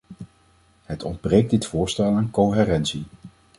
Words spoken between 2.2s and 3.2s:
coherentie.